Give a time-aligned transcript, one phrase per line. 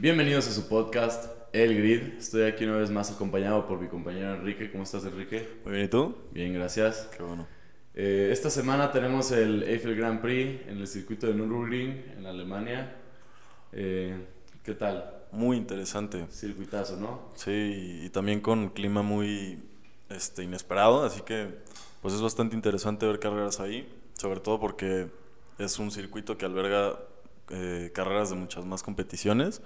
[0.00, 2.18] Bienvenidos a su podcast El Grid.
[2.18, 4.70] Estoy aquí una vez más acompañado por mi compañero Enrique.
[4.70, 5.58] ¿Cómo estás, Enrique?
[5.64, 6.14] Muy bien, ¿y tú?
[6.30, 7.08] Bien, gracias.
[7.16, 7.48] Qué bueno.
[7.94, 12.94] Eh, esta semana tenemos el Eiffel Grand Prix en el circuito de Nürburgring en Alemania.
[13.72, 14.24] Eh,
[14.62, 15.24] ¿Qué tal?
[15.32, 16.28] Muy interesante.
[16.30, 17.32] Circuitazo, ¿no?
[17.34, 19.58] Sí, y también con clima muy
[20.10, 21.48] este, inesperado, así que
[22.02, 25.08] pues es bastante interesante ver carreras ahí, sobre todo porque
[25.58, 27.00] es un circuito que alberga
[27.50, 29.60] eh, carreras de muchas más competiciones.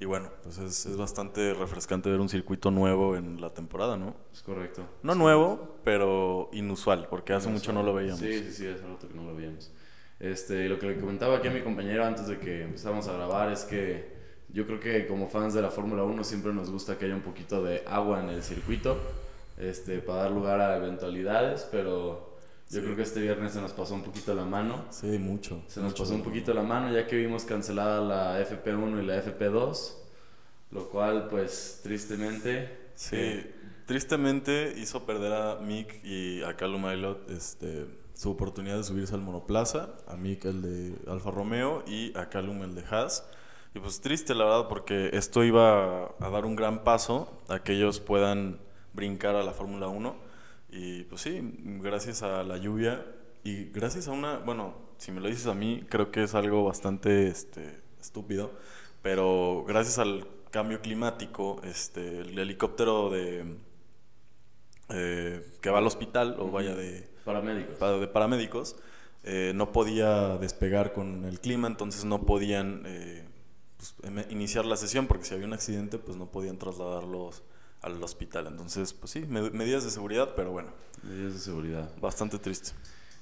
[0.00, 4.14] Y bueno, pues es, es, bastante refrescante ver un circuito nuevo en la temporada, ¿no?
[4.32, 4.86] Es correcto.
[5.02, 8.20] No nuevo, pero inusual, porque hace mucho no lo veíamos.
[8.20, 9.72] Sí, sí, sí, hace rato que no lo veíamos.
[10.20, 13.50] Este, lo que le comentaba aquí a mi compañero antes de que empezáramos a grabar
[13.50, 14.16] es que
[14.50, 17.22] yo creo que como fans de la Fórmula 1 siempre nos gusta que haya un
[17.22, 18.98] poquito de agua en el circuito
[19.58, 22.27] este, para dar lugar a eventualidades, pero
[22.70, 22.80] yo Sí.
[22.82, 24.84] creo que este viernes se nos pasó un poquito la mano.
[24.90, 25.62] Sí, mucho.
[25.68, 26.02] Se nos mucho.
[26.04, 29.94] pasó un poquito la mano ya que vimos cancelada la FP1 y la FP2,
[30.72, 32.88] lo cual pues tristemente...
[32.94, 33.54] Sí, eh,
[33.86, 39.22] tristemente hizo perder a Mick y a Callum Aylot este, su oportunidad de subirse al
[39.22, 43.24] monoplaza, a Mick el de Alfa Romeo y a Callum el de Haas.
[43.74, 47.72] Y pues triste la verdad porque esto iba a dar un gran paso a que
[47.74, 48.58] ellos puedan
[48.92, 50.27] brincar a la Fórmula 1
[50.70, 51.40] y pues sí,
[51.80, 53.04] gracias a la lluvia
[53.44, 56.64] y gracias a una, bueno, si me lo dices a mí, creo que es algo
[56.64, 58.52] bastante este, estúpido,
[59.02, 63.56] pero gracias al cambio climático, este, el helicóptero de
[64.90, 67.76] eh, que va al hospital o vaya de, paramédicos.
[67.76, 68.76] pa- de paramédicos
[69.24, 73.24] eh, no podía despegar con el clima, entonces no podían eh,
[73.76, 77.42] pues, em- iniciar la sesión porque si había un accidente, pues no podían trasladarlos
[77.82, 78.46] al hospital.
[78.48, 80.70] Entonces, pues sí, med- medidas de seguridad, pero bueno,
[81.02, 81.90] Medidas de seguridad.
[82.00, 82.72] bastante triste.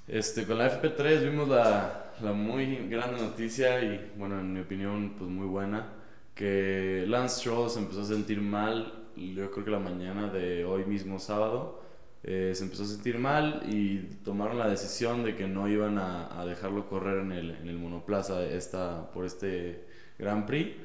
[0.07, 5.15] Este, con la FP3 vimos la, la muy grande noticia y, bueno, en mi opinión,
[5.17, 5.89] pues muy buena,
[6.33, 10.85] que Lance Stroll se empezó a sentir mal, yo creo que la mañana de hoy
[10.85, 11.81] mismo sábado,
[12.23, 16.39] eh, se empezó a sentir mal y tomaron la decisión de que no iban a,
[16.39, 19.85] a dejarlo correr en el, en el monoplaza esta, por este
[20.17, 20.75] Grand Prix.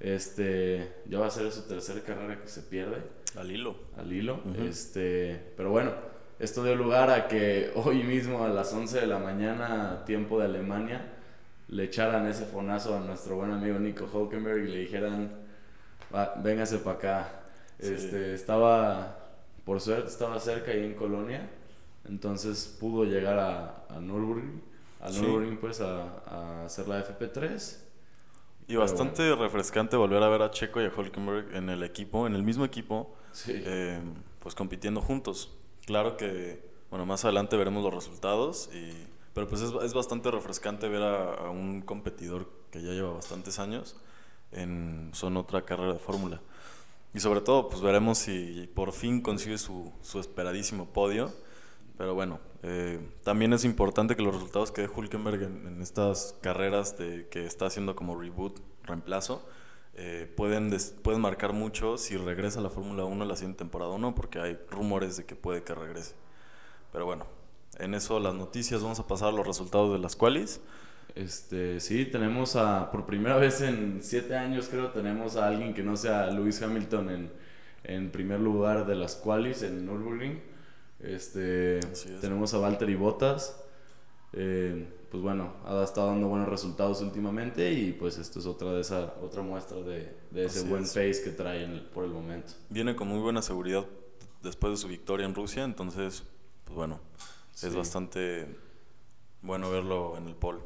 [0.00, 2.98] Este, ya va a ser su tercera carrera que se pierde
[3.36, 3.76] Al hilo.
[3.96, 4.40] al hilo.
[4.68, 5.92] Este, pero bueno,
[6.38, 10.44] esto dio lugar a que hoy mismo a las 11 de la mañana, tiempo de
[10.46, 11.12] Alemania,
[11.68, 15.30] le echaran ese fonazo a nuestro buen amigo Nico Hulkenberg y le dijeran,
[16.14, 17.28] "Va, véngase para acá.
[17.80, 17.92] Sí.
[17.94, 19.18] Este, estaba,
[19.64, 21.48] por suerte, estaba cerca ahí en Colonia,
[22.08, 24.62] entonces pudo llegar a, a Nürburgring,
[25.00, 25.20] a Sí.
[25.22, 27.76] Nürburgring pues a, a hacer la FP3.
[28.68, 32.26] Y Pero bastante refrescante volver a ver a Checo y a Hulkenberg en el equipo,
[32.26, 33.52] en el mismo equipo, Sí.
[33.54, 34.00] eh,
[34.40, 35.52] pues compitiendo juntos.
[35.84, 36.60] Claro que,
[36.90, 38.90] bueno, más adelante veremos los resultados, y,
[39.34, 43.58] pero pues es, es bastante refrescante ver a, a un competidor que ya lleva bastantes
[43.60, 43.96] años
[44.52, 46.40] en son otra carrera de fórmula.
[47.14, 51.32] Y sobre todo, pues veremos si por fin consigue su, su esperadísimo podio.
[51.96, 56.36] Pero bueno, eh, también es importante que los resultados que dé Hulkenberg en, en estas
[56.42, 59.46] carreras de, que está haciendo como reboot, reemplazo,
[59.94, 63.92] eh, pueden, des- pueden marcar mucho si regresa a la Fórmula 1 la siguiente temporada
[63.92, 66.14] o no, porque hay rumores de que puede que regrese.
[66.92, 67.26] Pero bueno,
[67.78, 70.60] en eso las noticias, vamos a pasar a los resultados de las qualis.
[71.14, 75.82] Este, sí, tenemos a, por primera vez en siete años creo, tenemos a alguien que
[75.82, 77.32] no sea Lewis Hamilton en,
[77.84, 80.40] en primer lugar de las qualis en Nürburgring.
[81.00, 82.06] Este, es.
[82.20, 83.62] tenemos a Valtteri Bottas.
[84.32, 88.80] Eh, pues bueno, ha estado dando buenos resultados últimamente y pues esto es otra de
[88.80, 90.88] esa otra muestra de, de ese Así buen es.
[90.90, 92.52] pace que trae en el- por el momento.
[92.68, 93.86] Viene con muy buena seguridad
[94.42, 96.24] después de su victoria en Rusia, entonces,
[96.64, 97.00] pues bueno,
[97.54, 97.68] Sí.
[97.68, 98.46] es bastante
[99.42, 100.60] bueno verlo en el pole.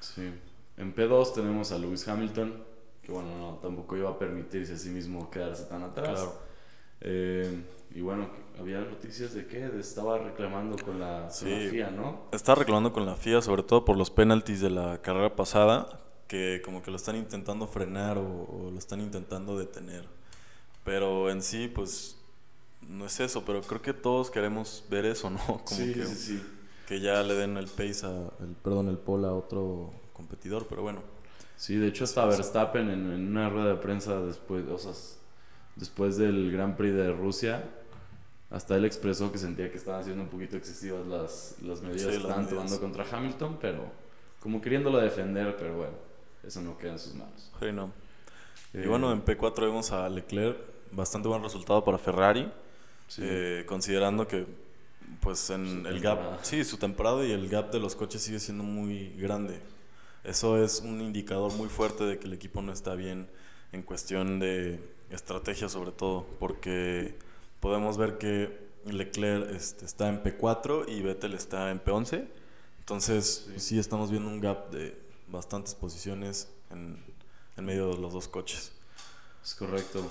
[0.00, 0.30] Sí.
[0.76, 2.62] En P2 tenemos a Lewis Hamilton,
[3.02, 6.10] que bueno, no, tampoco iba a permitirse a sí mismo quedarse tan atrás.
[6.20, 6.47] Claro.
[7.00, 7.62] Eh,
[7.94, 8.28] y bueno,
[8.58, 11.48] había noticias de que estaba reclamando con la, con Sí.
[11.50, 12.22] la FIA, ¿no?
[12.32, 16.60] Está reclamando con la FIA, sobre todo por los penaltis de la carrera pasada, que
[16.64, 20.04] como que lo están intentando frenar o, o lo están intentando detener.
[20.84, 22.16] Pero en sí, pues,
[22.86, 25.38] no es eso, pero creo que todos queremos ver eso, ¿no?
[25.46, 26.42] Como sí, que, sí, sí.
[26.86, 30.82] que ya le den el pace a, el, perdón, el pole a otro competidor, pero
[30.82, 31.02] bueno.
[31.56, 34.92] Sí, de hecho hasta Verstappen en, en una rueda de prensa después, o sea,
[35.78, 37.64] después del Grand Prix de Rusia,
[38.50, 42.08] hasta él expresó que sentía que estaban siendo un poquito excesivas las, las medidas Sí,
[42.08, 42.54] que estaban medidas.
[42.54, 43.90] tomando contra Hamilton, pero
[44.40, 45.92] como queriéndolo defender, pero bueno,
[46.44, 47.50] eso no queda en sus manos.
[47.60, 47.92] Sí, no.
[48.74, 50.56] Eh, Y bueno, en P4 vemos a Leclerc,
[50.92, 52.50] bastante buen resultado para Ferrari,
[53.08, 53.22] sí.
[53.24, 54.46] eh, considerando que
[55.20, 58.62] pues en el gap, sí, su temporada y el gap de los coches sigue siendo
[58.64, 59.60] muy grande.
[60.24, 63.26] Eso es un indicador muy fuerte de que el equipo no está bien
[63.72, 64.80] en cuestión de
[65.10, 67.16] estrategia sobre todo, porque
[67.60, 72.26] podemos ver que Leclerc este, está en P4 y Vettel está en P11.
[72.80, 73.78] Entonces, sí.
[73.78, 76.98] estamos viendo un gap de bastantes posiciones en,
[77.56, 78.72] en medio de los dos coches.
[79.48, 80.06] Es correcto.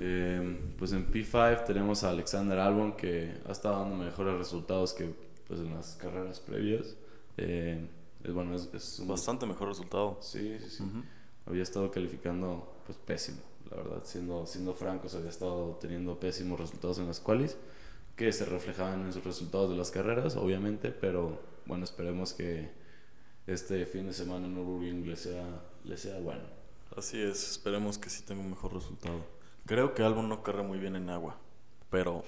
[0.00, 5.14] Eh, pues en P5 tenemos a Alexander Albon que ha estado dando mejores resultados que
[5.46, 6.96] pues, en las carreras previas.
[7.36, 7.86] Eh,
[8.24, 9.08] es, bueno, es, un...
[9.08, 10.18] Bastante mejor resultado.
[10.20, 10.84] Sí, sí, sí.
[11.46, 13.38] Había estado calificando pues pésimo,
[13.72, 17.56] la verdad, siendo, siendo francos, había estado teniendo pésimos resultados en las cuales
[18.16, 22.70] que se reflejaban en sus resultados de las carreras, obviamente, pero bueno, esperemos que
[23.46, 26.42] este fin de semana en Nürburgring le sea, le sea bueno.
[26.96, 29.24] Así es, esperemos que sí tenga un mejor resultado.
[29.64, 31.38] Creo que Albon no corre muy bien en agua,
[31.88, 32.22] pero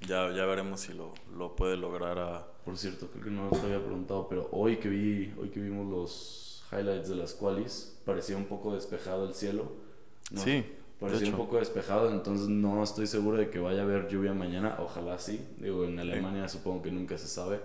[0.00, 2.46] ya, ya veremos si lo, lo puede lograr a...
[2.64, 5.90] Por cierto, creo que no te había preguntado, pero hoy que, vi, hoy que vimos
[5.90, 9.72] los highlights de las qualis, parecía un poco despejado el cielo.
[10.34, 10.66] sí.
[11.00, 14.76] Parecía un poco despejado, entonces no estoy seguro de que vaya a haber lluvia mañana.
[14.80, 15.40] Ojalá sí.
[15.56, 17.58] Digo, en Alemania supongo que nunca se sabe.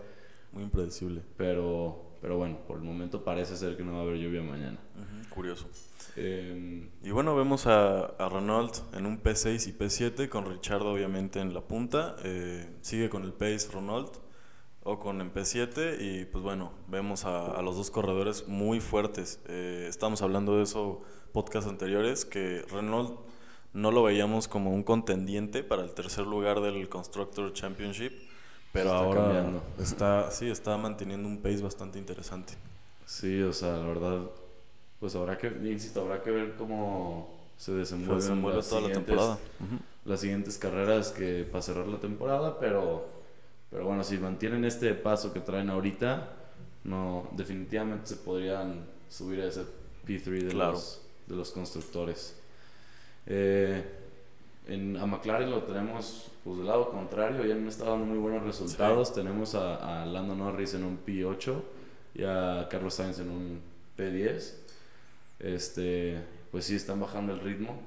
[0.54, 1.22] Muy impredecible.
[1.36, 4.78] Pero, pero bueno, por el momento parece ser que no va a haber lluvia mañana.
[5.30, 5.68] curioso.
[6.16, 11.42] Em, y bueno, vemos a, a, Renault en un P6 y P7, con Richard obviamente
[11.42, 12.16] en la punta.
[12.24, 14.25] Eh, sigue con el Pace Renault
[14.86, 19.40] o con el P7 y pues bueno, vemos a, los dos corredores muy fuertes.
[19.48, 21.02] Eh, estamos hablando de eso
[21.34, 23.20] podcast anteriores, que Renault
[23.74, 28.14] no lo veíamos como un contendiente para el tercer lugar del Constructor Championship,
[28.72, 32.54] pero ahora está, sí, está manteniendo un pace bastante interesante.
[33.08, 34.20] Sí, o sea, la verdad,
[35.00, 39.40] pues habrá que, insisto, habrá que ver cómo se desenvuelve, toda la temporada.
[40.06, 43.15] Las siguientes carreras que para cerrar la temporada, pero,
[43.70, 46.34] pero bueno, si mantienen este paso que traen ahorita,
[46.84, 49.64] no, definitivamente se podrían subir a ese
[50.06, 52.36] P3 de los de los constructores.
[53.26, 53.84] Eh,
[54.68, 58.44] en, a McLaren lo tenemos pues, del lado contrario, ya no está dando muy buenos
[58.44, 59.14] resultados.
[59.14, 61.62] Tenemos a, a, Lando Norris en un P8
[62.16, 63.62] y a Carlos Sainz en un
[63.98, 64.54] P10.
[65.40, 66.22] Este,
[66.52, 67.80] pues sí, están bajando el ritmo.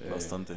[0.00, 0.54] Eh, Bastante.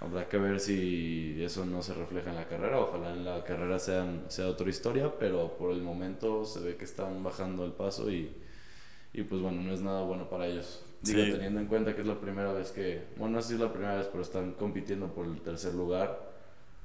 [0.00, 2.78] Habrá que ver si eso no se refleja en la carrera.
[2.78, 6.84] Ojalá en la carrera sean, sea otra historia, pero por el momento se ve que
[6.84, 8.30] están bajando el paso y,
[9.12, 10.84] y pues bueno, no es nada bueno para ellos.
[11.02, 13.60] Digo, teniendo en cuenta que es la primera vez que, bueno, no sé si es
[13.60, 16.28] la primera vez, pero están compitiendo por el tercer lugar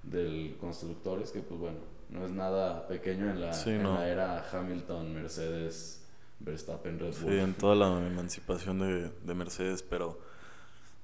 [0.03, 1.77] del constructores, que pues bueno,
[2.09, 6.05] no es nada pequeño en la, la era Hamilton, Mercedes,
[6.39, 7.31] Verstappen, Red Bull.
[7.31, 10.19] Sí, en toda la emancipación de, de Mercedes, pero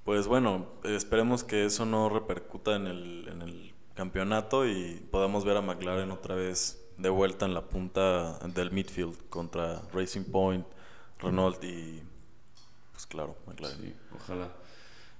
[0.09, 5.55] pues bueno, esperemos que eso no repercuta en el, en el campeonato y podamos ver
[5.57, 10.65] a McLaren otra vez de vuelta en la punta del midfield contra Racing Point,
[11.19, 12.01] Renault y
[12.91, 13.77] pues claro, McLaren.
[13.77, 14.49] Sí, ojalá.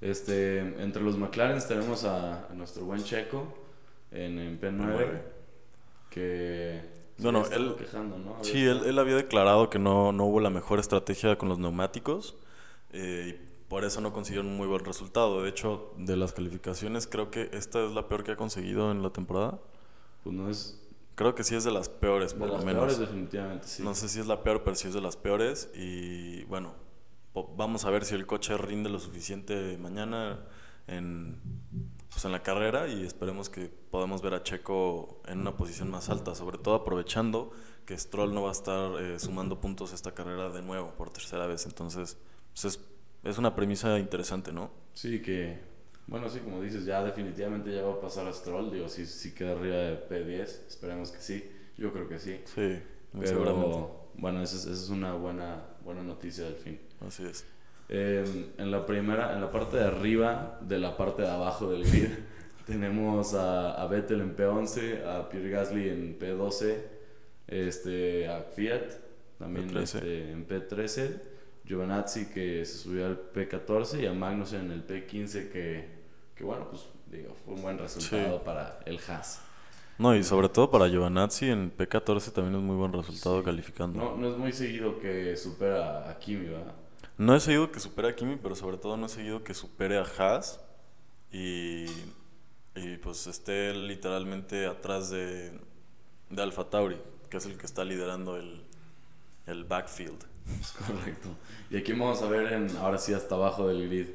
[0.01, 3.45] Este, entre los McLaren tenemos a, nuestro buen Checo
[4.09, 5.21] en, P9,
[6.09, 6.81] que
[7.19, 8.43] bueno, él, quejando, ¿no?
[8.43, 12.35] Sí, él, él, había declarado que no, no, hubo la mejor estrategia con los neumáticos
[12.91, 15.43] eh, y por eso no consiguió un muy buen resultado.
[15.43, 19.03] De hecho, de las calificaciones, creo que esta es la peor que ha conseguido en
[19.03, 19.59] la temporada.
[20.23, 20.81] Pues no es.
[21.15, 23.83] Creo que sí es de las peores, por de lo las Peores, definitivamente, sí.
[23.83, 25.69] No sé si es la peor, pero sí es de las peores.
[25.75, 26.73] Y bueno,
[27.55, 30.39] vamos a ver si el coche rinde lo suficiente mañana
[30.87, 31.39] en,
[32.09, 36.09] pues en la carrera y esperemos que podamos ver a Checo en una posición más
[36.09, 37.51] alta, sobre todo aprovechando
[37.85, 41.47] que Stroll no va a estar eh, sumando puntos esta carrera de nuevo por tercera
[41.47, 41.65] vez.
[41.65, 42.17] Entonces,
[42.53, 42.79] pues es,
[43.23, 44.71] es, una premisa interesante, ¿no?
[44.93, 45.57] Sí, que,
[46.07, 48.71] bueno, sí, como dices, ya definitivamente ya va a pasar a Stroll.
[48.71, 51.49] Digo, si, si queda arriba de P10, esperemos que sí.
[51.77, 52.39] Yo creo que sí.
[52.45, 52.79] Sí,
[53.17, 56.79] Pero, bueno, esa es, esa es una buena, buena noticia del fin.
[57.05, 57.45] Así es.
[57.87, 61.85] Eh, en la primera, en la parte de arriba de la parte de abajo del
[61.85, 62.09] grid,
[62.67, 66.75] tenemos a, a, Vettel en P11, a Pierre Gasly en P12,
[67.47, 69.09] este, a Fiat
[69.39, 71.21] también Este, en P13,
[71.69, 75.87] Giovanazzi que se subió al P14 y a Magnussen en el P15 que,
[76.33, 79.41] que bueno, pues digo, fue un buen resultado para el Haas.
[79.99, 83.99] No, y sobre todo para Giovanazzi en P14 también es muy buen resultado calificando.
[83.99, 86.73] No, no es muy seguido que supera a Kimi, ¿verdad?
[87.19, 89.99] No he seguido que supere a Kimi, pero sobre todo no he seguido que supere
[89.99, 90.59] a Haas
[91.31, 91.85] y,
[92.75, 95.51] y pues esté literalmente atrás de,
[96.31, 96.97] de Alfa Tauri,
[97.29, 98.63] que es el que está liderando el,
[99.45, 100.28] el backfield.
[100.61, 101.29] Es correcto.
[101.69, 104.07] Y aquí vamos a ver en, ahora sí hasta abajo del grid.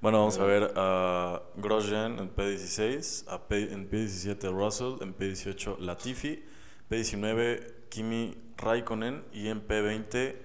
[0.00, 6.44] Bueno, vamos a ver a Grosjean en P16, a en P17 Russell, en P18 Latifi,
[6.90, 10.36] P19 Kimi Raikkonen y en P20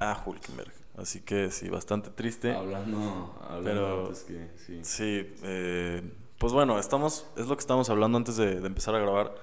[0.00, 0.72] a Hulkenberg.
[0.96, 2.52] Así que sí, bastante triste.
[2.54, 4.80] Hablando, hablando Pero- antes que, sí.
[4.82, 6.02] Sí, eh,
[6.38, 9.34] pues bueno, estamos, es lo que estábamos hablando antes de, de empezar a grabar.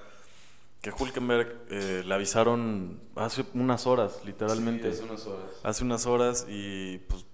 [0.83, 4.91] Que Hulkenberg eh, le avisaron hace unas horas, literalmente.
[4.93, 5.45] Sí, hace unas horas.
[5.63, 7.25] Hace unas horas y pues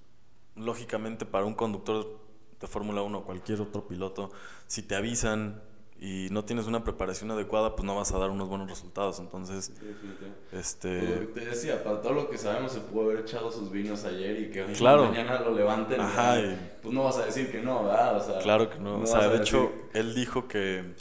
[0.55, 2.19] lógicamente para un conductor
[2.61, 4.29] de Fórmula 1 o cualquier otro piloto,
[4.67, 5.63] si te avisan
[5.99, 9.19] y no tienes una preparación adecuada, pues no vas a dar unos buenos resultados.
[9.19, 10.39] Entonces, Sí, definitivamente.
[10.51, 11.01] Pues, este...
[11.01, 14.05] lo que te decía, para todo lo que sabemos se pudo haber echado sus vinos
[14.05, 15.05] ayer y que Claro.
[15.05, 15.99] mañana lo levanten.
[15.99, 18.15] Ajá, y- Pues no vas a decir que no, ¿verdad?
[18.15, 18.97] O sea, Claro que no.
[18.97, 20.93] o vas sea, de decir- hecho, él dijo que,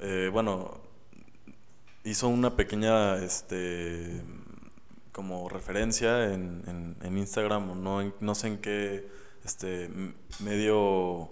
[0.00, 0.83] eh, bueno,
[2.04, 4.22] hizo una pequeña, este,
[5.12, 9.08] como referencia en, en- en Instagram no, no sé en qué,
[9.44, 9.90] este,
[10.40, 11.30] medio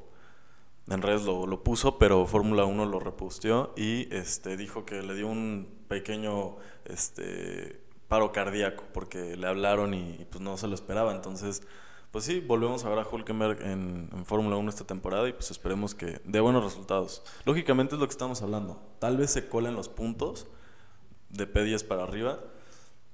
[0.88, 5.14] en redes lo, lo puso, pero Fórmula 1 lo reposteó y, este, dijo que le
[5.14, 11.14] dio un pequeño, este, paro cardíaco porque le hablaron y, pues no se lo esperaba,
[11.14, 11.62] entonces
[12.10, 15.50] pues sí, volvemos a ver a Hulkenberg en, en Fórmula 1 esta temporada y pues
[15.50, 17.22] esperemos que dé buenos resultados.
[17.46, 18.82] Lógicamente es lo que estamos hablando.
[18.98, 20.46] Tal vez se colen los puntos
[21.32, 22.38] de P10 para arriba,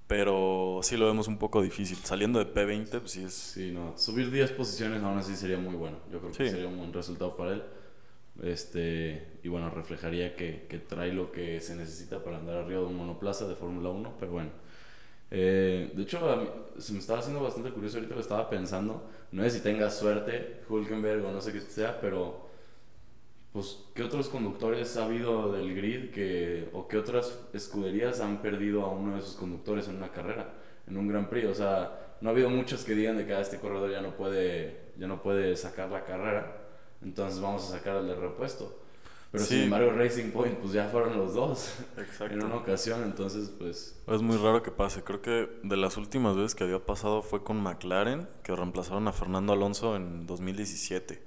[0.07, 1.97] pero sí lo vemos un poco difícil.
[1.99, 3.33] Saliendo de P20, pues sí es...
[3.35, 5.99] Sí, no, subir 10 posiciones aún así sería muy bueno.
[6.13, 6.51] Yo creo que Sí.
[6.51, 7.63] sería un buen resultado para él.
[8.43, 12.87] Este, y bueno, reflejaría que, que trae lo que se necesita para andar arriba de
[12.87, 14.51] un monoplaza de Fórmula 1, pero bueno.
[15.31, 16.49] Eh, de hecho, mí
[16.79, 19.11] se me estaba haciendo bastante curioso ahorita lo estaba pensando.
[19.33, 22.48] No sé si tenga suerte Hulkenberg o no sé qué sea, pero
[23.59, 28.83] pues ¿qué otros conductores ha habido del grid que o qué otras escuderías han perdido
[28.85, 30.55] a uno de sus conductores en una carrera,
[30.87, 31.49] en un Gran Prix?
[31.49, 34.15] O sea, no ha habido muchos que digan de que "Ah, este corredor ya no
[34.17, 36.57] puede ya no puede sacar la carrera,
[37.03, 38.81] entonces vamos a sacar al de repuesto.
[39.33, 39.55] Pero Sí.
[39.57, 42.35] sin embargo, Racing Point pues ya fueron los dos Exacto.
[42.35, 45.03] en una ocasión, entonces pues Es muy raro que pase.
[45.03, 49.13] Creo que de las últimas veces que había pasado fue con McLaren, que reemplazaron a
[49.13, 51.27] Fernando Alonso en 2017.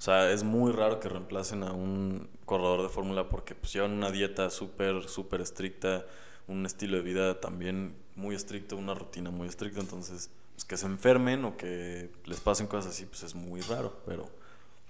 [0.00, 3.92] O sea, es muy raro que reemplacen a un corredor de fórmula porque pues llevan
[3.92, 6.06] una dieta súper, súper estricta,
[6.48, 9.78] un estilo de vida también muy estricto, una rutina muy estricta.
[9.78, 14.00] Entonces, pues que se enfermen o que les pasen cosas así, pues es muy raro.
[14.06, 14.26] Pero,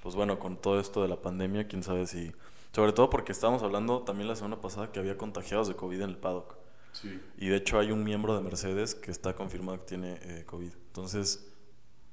[0.00, 2.30] pues bueno, con todo esto de la pandemia, quién sabe si...
[2.72, 6.10] Sobre todo porque estábamos hablando también la semana pasada que había contagiados de COVID en
[6.10, 6.54] el paddock.
[6.92, 7.20] sí.
[7.36, 10.70] Y de hecho hay un miembro de Mercedes que está confirmado que tiene eh, COVID.
[10.86, 11.49] Entonces,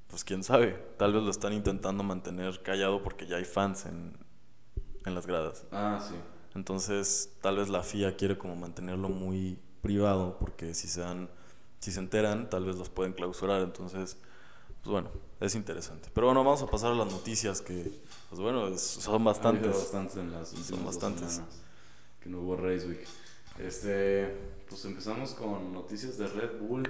[0.08, 4.16] pues quién sabe, tal vez lo están intentando mantener callado porque ya hay fans en,
[5.04, 5.64] en las gradas.
[5.70, 6.14] Ah, sí.
[6.54, 11.28] Entonces, tal vez la FIA quiere como mantenerlo muy privado porque si se dan,
[11.80, 13.60] si se enteran, tal vez los pueden clausurar.
[13.62, 14.16] Entonces,
[14.82, 15.10] pues bueno,
[15.40, 16.08] es interesante.
[16.14, 18.00] Pero bueno, vamos a pasar a las noticias que,
[18.30, 19.68] pues bueno, es- son Ha bastantes.
[19.76, 21.42] bastantes en las dos bastantes.
[22.20, 23.06] que no hubo Race Week.
[23.58, 24.34] Este,
[24.68, 26.82] pues empezamos con noticias de Red Bull.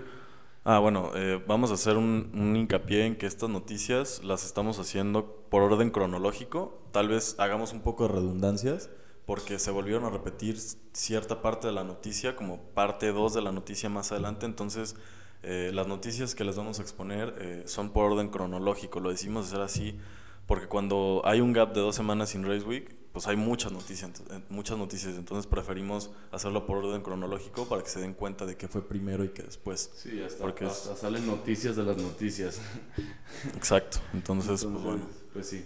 [0.64, 5.44] Ah, bueno, eh, vamos a hacer un, hincapié en que estas noticias las estamos haciendo
[5.48, 6.82] por orden cronológico.
[6.92, 8.90] Tal vez hagamos un poco de redundancias
[9.24, 10.58] porque se volvieron a repetir
[10.92, 14.46] cierta parte de la noticia como parte 2 de la noticia más adelante.
[14.46, 14.96] Entonces,
[15.42, 19.00] eh, las noticias que les vamos a exponer eh, son por orden cronológico.
[19.00, 19.98] Lo decimos hacer así
[20.46, 24.12] porque cuando hay un gap de dos semanas sin Race Week, pues hay muchas noticias,
[24.30, 25.16] eh, muchas noticias.
[25.16, 29.24] Entonces preferimos hacerlo por orden cronológico para que se den cuenta de qué fue primero
[29.24, 29.90] y qué después.
[29.96, 32.60] Sí, hasta, Porque es- salen noticias de las noticias.
[33.56, 33.98] Exacto.
[34.14, 35.00] Entonces, pues bueno.
[35.32, 35.64] pues sí.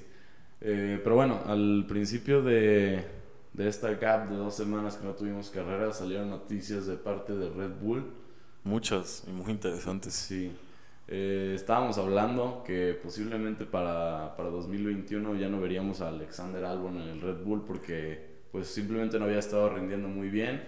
[0.63, 3.05] Eh, pero bueno, al principio de,
[3.53, 7.51] de esta gap de dos semanas que no tuvimos carrera, salieron noticias de parte de
[7.51, 8.11] Red Bull.
[8.65, 10.15] Muchas y muy interesantes.
[10.15, 10.51] Sí.
[11.09, 17.09] Eh, estábamos hablando que posiblemente para, para 2021 ya no veríamos a Alexander Albon en
[17.09, 20.63] el Red Bull porque pues simplemente no había estado rindiendo muy bien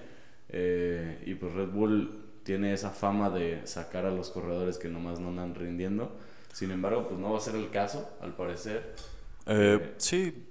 [0.48, 2.10] eh, y pues Red Bull
[2.42, 6.12] tiene esa fama de sacar a los corredores que nomás no andan rindiendo.
[6.52, 8.94] Sin embargo, pues no va a ser el caso, al parecer.
[9.46, 10.46] Eh, sí,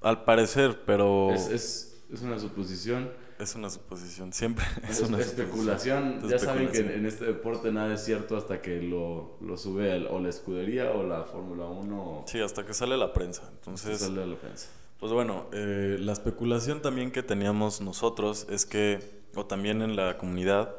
[0.00, 3.10] al parecer, pero Es, es, es una suposición,
[3.42, 4.32] es una suposición.
[4.32, 6.14] Siempre es, es, una especulación.
[6.20, 6.30] suposición.
[6.30, 9.94] Ya saben que en, en este deporte nada es cierto hasta que lo, lo sube
[9.94, 13.42] el- o la escudería o la Fórmula 1 o Sí, hasta que sale la prensa.
[13.52, 14.68] Entonces, sale a la prensa.
[15.00, 19.00] Pues bueno, eh, la especulación también que teníamos nosotros es que,
[19.34, 20.76] o también en la comunidad,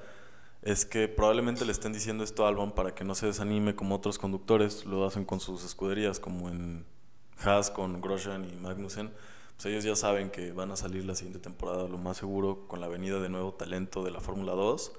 [0.61, 3.95] es que probablemente le estén diciendo esto a Albon para que no se desanime como
[3.95, 6.85] otros conductores lo hacen con sus escuderías, como en
[7.43, 9.11] Haas con Grosjean y Magnussen.
[9.55, 12.81] Pues ellos ya saben que van a salir la siguiente temporada, lo más seguro, con
[12.81, 14.91] la venida de nuevo talento de la Fórmula 2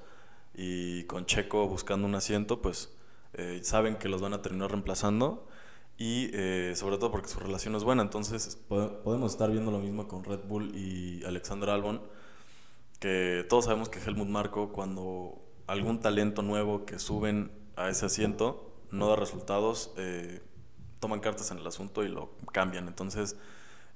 [0.54, 2.90] y con Checo buscando un asiento, pues
[3.34, 5.46] eh, saben que los van a terminar reemplazando
[5.98, 8.02] y eh, sobre todo porque su relación es buena.
[8.02, 12.00] Entonces po- podemos estar viendo lo mismo con Red Bull y Alexander Albon,
[13.00, 18.70] que todos sabemos que Helmut Marko cuando algún talento nuevo que suben a ese asiento,
[18.90, 20.40] no da resultados, eh,
[21.00, 22.86] toman cartas en el asunto y lo cambian.
[22.86, 23.36] Entonces,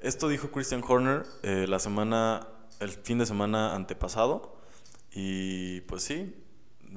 [0.01, 2.49] esto dijo Christian Horner eh, la semana,
[2.81, 4.57] el fin de semana antepasado.
[5.13, 6.35] Y pues sí,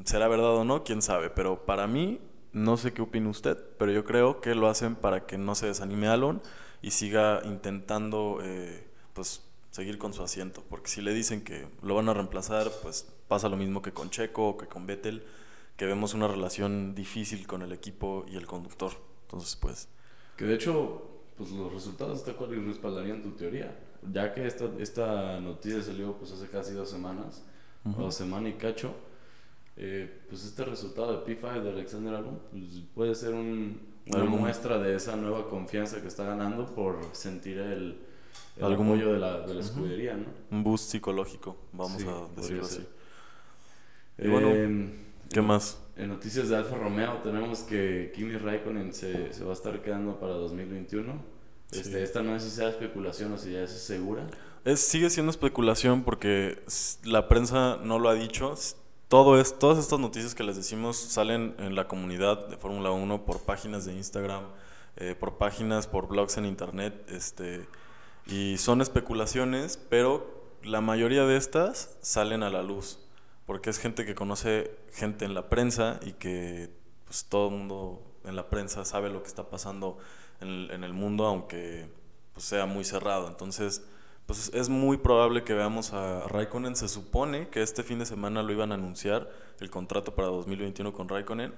[0.05, 1.29] será verdad o no, quién sabe.
[1.29, 2.19] Pero para mí,
[2.53, 5.67] no sé qué opina usted, pero yo creo que lo hacen para que no se
[5.67, 6.41] desanime Alon
[6.81, 10.63] y siga intentando eh, pues seguir con su asiento.
[10.69, 14.09] Porque si le dicen que lo van a reemplazar, pues pasa lo mismo que con
[14.09, 15.25] Checo o que con Vettel,
[15.77, 18.91] que vemos una relación difícil con el equipo y el conductor.
[19.23, 19.87] Entonces, pues...
[20.35, 23.77] Que de hecho, pues los resultados de cual respaldarían tu teoría.
[24.11, 27.43] Ya que esta, esta noticia salió pues hace casi dos semanas,
[27.97, 28.93] o semana y cacho,
[29.77, 34.77] eh, pues este resultado de P5 de Alexander Albon pues puede ser un, una muestra
[34.77, 37.97] de esa nueva confianza que está ganando por sentir el,
[38.57, 40.25] el apoyo de la, de la escudería, ¿no?
[40.51, 42.85] Un boost psicológico, vamos a decirlo así.
[44.17, 44.91] Y bueno, em,
[45.29, 45.79] ¿qué más?
[46.01, 50.19] En noticias de Alfa Romeo tenemos que Kimi Raikkonen se, se va a estar quedando
[50.19, 51.13] para 2021.
[51.71, 54.25] Este, esta no es si sea especulación o si ya es segura.
[54.65, 56.63] Es, sigue siendo especulación porque
[57.03, 58.55] la prensa no lo ha dicho.
[59.09, 63.23] Todo es, todas estas noticias que les decimos salen en la comunidad de Fórmula 1
[63.23, 64.45] por páginas de Instagram,
[64.97, 66.95] eh, por páginas, por blogs en internet.
[67.09, 67.67] Este,
[68.25, 72.97] y son especulaciones, pero la mayoría de estas salen a la luz
[73.45, 76.69] porque es gente que conoce gente en la prensa y que
[77.05, 79.97] pues, todo el mundo en la prensa sabe lo que está pasando
[80.39, 81.87] en el, mundo, aunque
[82.33, 83.27] pues, sea muy cerrado.
[83.27, 83.83] Entonces,
[84.25, 86.75] pues es muy probable que veamos a Raikkonen.
[86.75, 89.29] Se supone que este fin de semana lo iban a anunciar,
[89.59, 91.53] el contrato para 2021 con Raikkonen,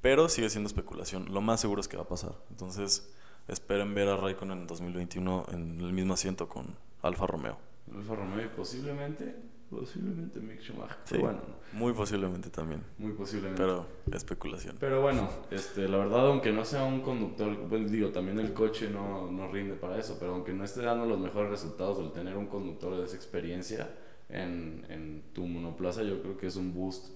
[0.00, 1.32] pero sigue siendo especulación.
[1.32, 2.34] Lo más seguro es que va a pasar.
[2.50, 3.12] Entonces,
[3.46, 7.58] esperen ver a Raikkonen en 2021 en el mismo asiento con Alfa Romeo.
[7.94, 9.36] Alfa Romeo posiblemente
[9.70, 10.96] Posiblemente Mick Schumacher.
[11.04, 11.38] Sí, bueno.
[11.72, 12.82] Muy posiblemente también.
[12.98, 13.62] Muy posiblemente.
[13.62, 14.76] Pero especulación.
[14.80, 18.90] Pero bueno, este, la verdad, aunque no sea un conductor, pues digo, también el coche
[18.90, 22.36] no, no rinde para eso, pero aunque no esté dando los mejores resultados, el tener
[22.36, 23.88] un conductor de esa experiencia
[24.28, 27.06] en, en tu monoplaza, yo creo que es un boost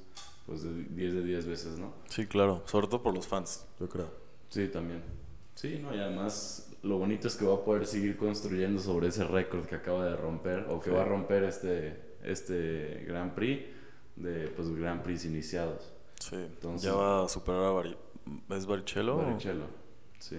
[0.47, 1.93] pues de 10 de 10 veces, ¿no?
[2.09, 4.09] Sí, claro, sobre todo por los fans, yo creo.
[4.49, 5.03] Sí, también.
[5.57, 9.25] Sí, no, y además lo bonito es que va a poder seguir construyendo sobre ese
[9.25, 13.65] récord que acaba de romper o que va a romper este este Grand Prix
[14.17, 15.93] de pues Grand Prix iniciados.
[16.21, 17.97] Sí, Entonces, ya va a superar a Bari
[18.51, 19.17] ¿Es Barrichello?
[19.19, 19.67] Barrichello,
[20.19, 20.39] sí.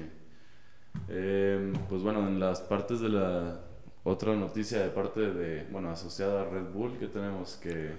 [1.10, 3.62] Eh, pues bueno, en las partes de la
[4.04, 7.94] otra noticia de parte de, bueno, asociada a Red Bull, que tenemos que...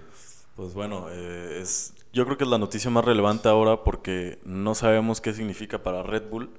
[0.57, 4.75] Pues bueno, eh, es, yo creo que es la noticia más relevante ahora porque no
[4.75, 6.51] sabemos qué significa para Red Bull,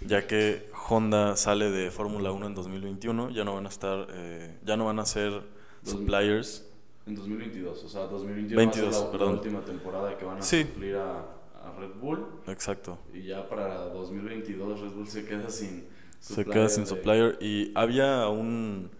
[0.00, 4.58] ya que Honda sale de Fórmula 1 en 2021, ya no van a estar, eh,
[4.64, 5.42] ya no van a ser
[5.82, 6.69] suppliers
[7.06, 10.96] en 2022, o sea, 2022 va a ser la, última temporada que van a cumplir
[10.96, 11.36] a,
[11.78, 12.26] Red Bull.
[12.46, 12.98] Exacto.
[13.14, 15.86] Y ya para 2022 Red Bull se queda sin
[16.18, 16.20] supplier.
[16.20, 18.90] Se queda sin supplier y había un,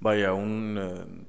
[0.00, 1.26] vaya, un eh,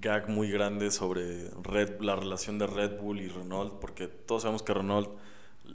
[0.00, 4.62] gag muy grande sobre Red, la relación de Red Bull y Renault, porque todos sabemos
[4.62, 5.10] que Renault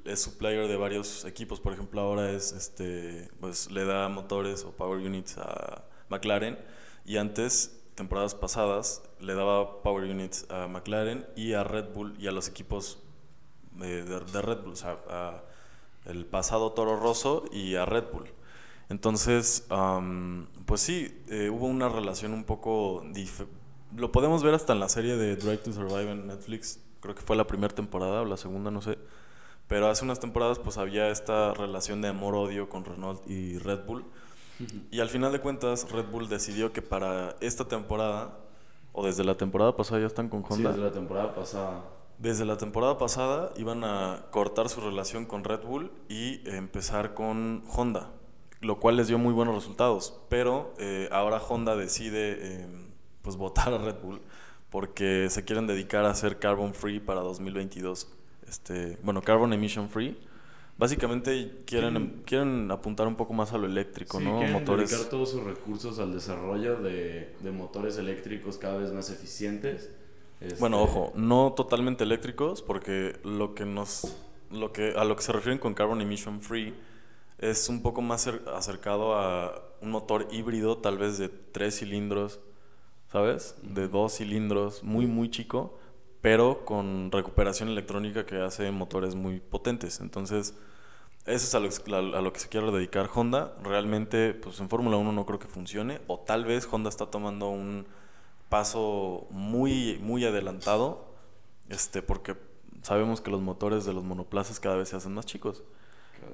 [0.06, 4.72] es supplier de varios equipos, por ejemplo ahora es este pues le da motores o
[4.72, 6.58] power units a McLaren
[7.06, 12.28] y antes temporadas pasadas le daba power units a McLaren y a Red Bull y
[12.28, 13.00] a los equipos
[13.76, 15.44] de, Red Bull, o sea,
[16.06, 18.26] el pasado Toro Rosso y a Red Bull.
[18.90, 19.68] Entonces,
[20.66, 23.04] pues sí, eh, hubo una relación un poco...
[23.96, 27.22] Lo podemos ver hasta en la serie de Drive to Survive en Netflix, creo que
[27.22, 28.98] fue la primera temporada o la segunda, no sé.
[29.68, 34.06] Pero hace unas temporadas pues había esta relación de amor-odio con Renault y Red Bull.
[34.92, 38.38] Y al final de cuentas, Red Bull decidió que para esta temporada,
[38.92, 40.56] o desde la temporada pasada ya están con Honda.
[40.56, 41.84] Sí, desde la temporada pasada.
[42.20, 47.63] Desde la temporada pasada iban a cortar su relación con Red Bull y empezar con
[47.76, 48.12] Honda,
[48.62, 50.22] lo cual les dio muy buenos resultados.
[50.30, 52.92] Pero eh, ahora Honda decide em,
[53.24, 54.22] pues votar a Red Bull
[54.70, 58.08] porque se quieren dedicar a hacer carbon free para 2022.
[58.48, 60.18] Este, bueno, carbon emission free
[60.84, 64.39] Básicamente quieren, quieren apuntar un poco más a lo eléctrico, ¿no?
[64.39, 64.89] Quieren motores...
[64.89, 69.96] dedicar todos sus recursos al desarrollo de, de motores eléctricos cada vez más eficientes.
[70.60, 74.13] Bueno, este, ojo, no totalmente eléctricos, porque lo que nos,
[74.52, 76.74] lo que, a lo que se refieren con Carbon Emission Free
[77.38, 82.41] es un poco más acercado a un motor híbrido, tal vez de tres cilindros,
[83.10, 83.56] ¿sabes?
[83.62, 85.80] De dos cilindros, muy, muy chico
[86.24, 90.00] pero con recuperación electrónica que hace motores muy potentes.
[90.00, 90.56] Entonces,
[91.26, 91.60] eso es a
[92.22, 93.56] lo, que se quiere dedicar Honda.
[93.64, 97.50] Realmente, pues en Fórmula 1 no creo que funcione, o tal vez Honda está tomando
[97.50, 97.86] un
[98.50, 101.06] paso muy, muy adelantado,
[101.70, 102.36] este, porque
[102.82, 105.64] sabemos que los motores de los monoplazas cada vez se hacen más chicos.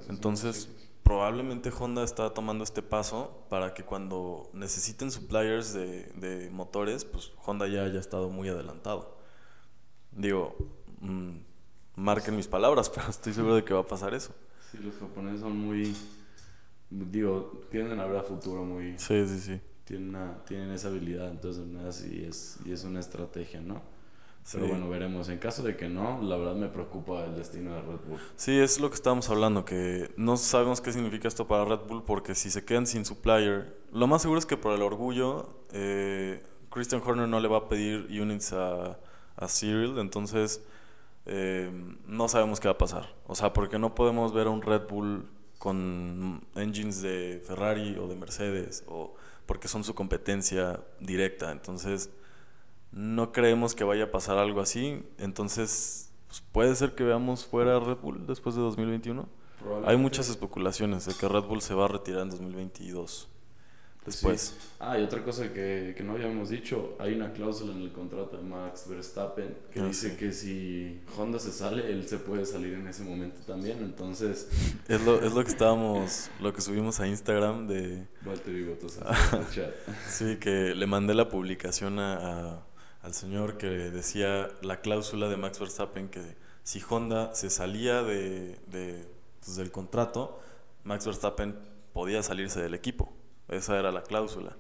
[0.10, 6.50] Entonces, más probablemente Honda está tomando este paso para que cuando necesiten suppliers de, de
[6.50, 9.18] motores, pues Honda ya haya estado muy adelantado.
[10.12, 10.56] Digo,
[11.02, 11.38] mm,
[11.96, 14.34] marquen mis palabras, pero estoy seguro de que va a pasar eso.
[14.72, 15.96] Sí, los japoneses son muy.
[16.90, 18.98] Digo, tienden a ver a futuro muy.
[18.98, 19.62] Sí, sí, sí.
[19.86, 21.64] Tienen, una- tienen esa habilidad, entonces
[22.12, 23.82] y es, y es una estrategia, ¿no?
[24.52, 24.72] Pero Sí.
[24.72, 25.30] bueno, veremos.
[25.30, 28.20] En caso de que no, la verdad me preocupa el destino de Red Bull.
[28.36, 32.04] Sí, es lo que estábamos hablando, que no sabemos qué significa esto para Red Bull
[32.04, 36.44] porque si se quedan sin supplier, lo más seguro es que por el orgullo, eh,
[36.72, 38.98] Christian Horner no le va a pedir units a,
[39.36, 40.64] a Cyril, entonces
[41.26, 41.72] eh,
[42.06, 43.16] no sabemos qué va a pasar.
[43.28, 45.28] O sea, porque no podemos ver a un Red Bull
[45.58, 49.14] con engines de Ferrari o de Mercedes, o
[49.46, 52.10] porque son su competencia directa, entonces
[52.92, 57.80] no creemos que vaya a pasar algo así, entonces pues, puede ser que veamos fuera
[57.80, 59.28] Red Bull después de 2021.
[59.86, 63.28] Hay muchas especulaciones de que Red Bull se va a retirar en 2022.
[64.12, 64.42] Después.
[64.42, 64.68] Sí.
[64.80, 68.38] Ah, y otra cosa que, que no habíamos dicho, hay una cláusula en el contrato
[68.38, 70.16] de Max Verstappen que Ah, dice sí.
[70.18, 73.80] que si Honda se sale, él se puede salir en ese momento también.
[73.80, 74.48] Entonces,
[74.88, 79.00] Es lo, es lo que estábamos, lo que subimos a Instagram de, Valtteri Bottas
[80.10, 82.16] sí, que le mandé la publicación a,
[82.56, 82.66] a-
[83.02, 86.22] al señor que decía la cláusula de Max Verstappen que
[86.64, 89.06] si Honda se salía de, de,
[89.44, 90.40] pues, del contrato,
[90.84, 91.56] Max Verstappen
[91.94, 93.12] podía salirse del equipo.
[93.50, 94.56] Esa era la cláusula.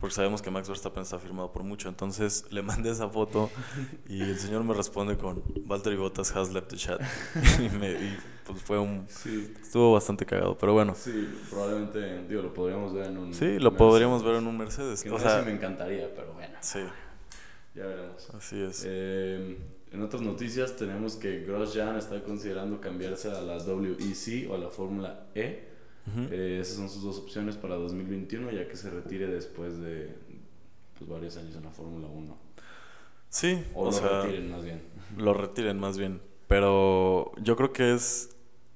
[0.00, 1.88] Porque sabemos que Max Verstappen está firmado por mucho.
[1.88, 3.50] Entonces le mandé esa foto
[4.08, 7.00] y el señor me responde con Valtteri Bottas has left the chat.
[7.58, 9.06] y, me- y, pues fue un...
[9.08, 10.94] Sí, Estuvo bastante cagado, pero bueno.
[10.94, 13.34] sí, probablemente, digo, lo podríamos ver en un...
[13.34, 13.72] Sí, lo Mercedes.
[13.78, 15.02] podríamos ver en un Mercedes.
[15.02, 16.78] Que O no sé sea, si me encantaría, pero bueno, sí,
[17.74, 18.30] ya veremos.
[18.30, 18.84] así es.
[18.86, 19.58] Eh,
[19.92, 24.68] en otras noticias tenemos que Grosjean está considerando cambiarse a la WEC o a la
[24.70, 25.66] Fórmula E.
[26.12, 26.28] Ujú.
[26.32, 30.14] Eh, esas son sus dos opciones para 2021, ya que se retire después de
[30.98, 32.36] pues, varios años en la Fórmula 1.
[33.30, 34.82] Sí, O, o, lo sea, retiren más bien.
[35.16, 36.20] lo retiren más bien.
[36.46, 38.30] Pero yo creo que es.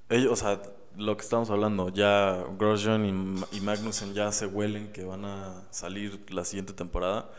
[0.09, 0.61] Ellos, o sea,
[0.95, 3.05] lo que estamos hablando, ya Grosjean
[3.51, 7.31] y, y Magnussen ya se huelen que van a salir la siguiente temporada.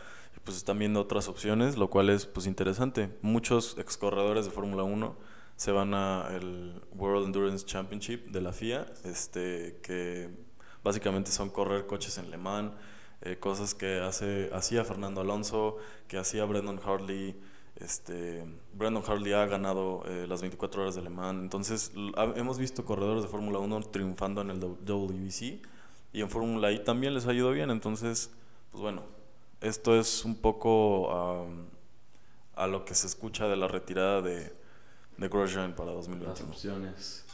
[0.43, 3.09] Pues están viendo otras opciones, lo cual es pues interesante.
[3.23, 5.15] Muchos ex corredores de Fórmula 1
[5.55, 10.29] se van a el World Endurance Championship de la FIA, este, que
[10.83, 12.73] básicamente son correr coches en Le Mans,
[13.21, 17.35] eh, cosas que hace, hacía Fernando Alonso, que hacía Brendan Hartley.
[17.77, 21.41] Este, Brandon Hartley ha ganado eh, las 24 horas de Le Mans.
[21.41, 21.91] Entonces,
[22.35, 25.61] hemos visto corredores de Fórmula 1 triunfando en el WBC
[26.13, 27.71] y en Fórmula I también les ha ido bien.
[27.71, 28.31] Entonces,
[28.71, 29.03] pues bueno,
[29.61, 31.47] esto es un poco
[32.55, 34.53] a lo que se escucha de la retirada de,
[35.17, 36.49] de Grosjean para Las 2021.
[36.49, 37.25] opciones.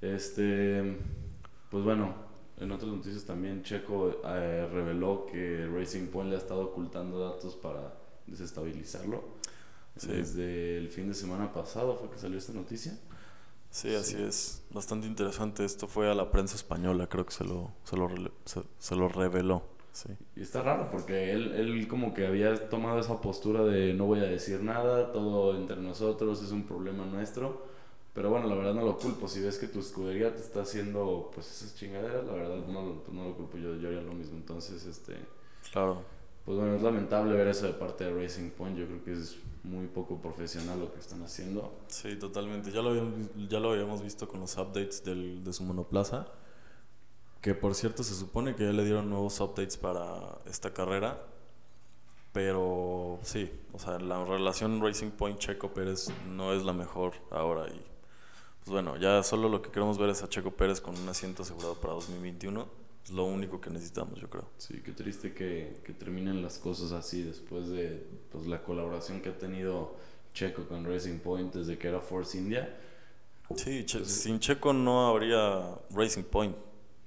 [0.00, 0.98] Este,
[1.70, 2.14] pues bueno,
[2.58, 7.54] en otras noticias también Checo eh, reveló que Racing Point le ha estado ocultando datos
[7.56, 7.94] para
[8.26, 9.22] desestabilizarlo.
[9.96, 10.08] Sí.
[10.08, 12.98] Desde el fin de semana pasado fue que salió esta noticia.
[13.70, 14.22] Sí, así Sí.
[14.22, 14.62] es.
[14.70, 15.64] Bastante interesante.
[15.64, 18.08] Esto fue a la prensa española, creo que se lo, se lo,
[18.78, 19.62] se lo reveló.
[19.92, 20.08] Sí.
[20.36, 24.20] Y está raro porque él, él como que había tomado esa postura de no voy
[24.20, 27.70] a decir nada, todo entre nosotros es un problema nuestro.
[28.14, 29.26] Pero bueno, la verdad no lo culpo.
[29.28, 33.02] Si ves que tu escudería te está haciendo pues esas chingaderas, la verdad no, lo-
[33.02, 33.56] pues, no lo culpo.
[33.58, 34.36] Yo, yo haría lo mismo.
[34.36, 35.14] Entonces, este,
[35.72, 36.02] Claro.
[36.44, 38.76] pues bueno, es lamentable ver eso de parte de Racing Point.
[38.78, 41.72] Yo creo que es muy poco profesional lo que están haciendo.
[41.88, 42.70] Sí, totalmente.
[42.70, 43.14] Ya lo habíamos,
[43.48, 46.26] ya lo habíamos visto con los updates del, de su monoplaza.
[47.42, 51.20] Que por cierto se supone que ya le dieron nuevos updates para esta carrera.
[52.32, 57.68] Pero sí, o sea, la relación Racing Point Checo Pérez no es la mejor ahora.
[57.68, 57.78] Y
[58.60, 61.42] pues bueno, ya solo lo que queremos ver es a Checo Pérez con un asiento
[61.42, 62.66] asegurado para 2021.
[63.04, 64.44] Es lo único que necesitamos, yo creo.
[64.56, 69.30] Sí, qué triste que, que terminen las cosas así después de pues, la colaboración que
[69.30, 69.96] ha tenido
[70.32, 72.78] Checo con Racing Point desde que era Force India.
[73.56, 76.56] Sí, Che- Pues, sin Checo no habría Racing Point.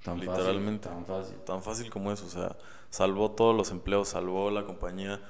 [0.06, 0.88] Tan Literalmente.
[0.88, 1.36] Fácil, tan fácil.
[1.44, 2.56] tan fácil como eso, o sea,
[2.90, 5.20] salvó todos los empleos, salvó la compañía,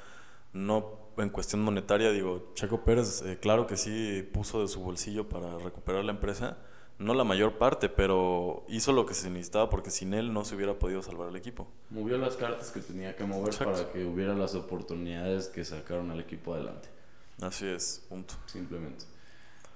[0.53, 5.29] no en cuestión monetaria, digo, Checo Pérez, eh, claro que sí puso de su bolsillo
[5.29, 6.59] para recuperar la empresa,
[6.99, 10.55] no la mayor parte, pero hizo lo que se necesitaba porque sin él no se
[10.57, 11.67] hubiera podido salvar el equipo.
[11.91, 13.73] Movió las cartas que tenía que mover Exacto.
[13.73, 16.89] para que hubiera las oportunidades que sacaron al equipo adelante.
[17.41, 18.35] Así es, punto.
[18.47, 19.05] Simplemente.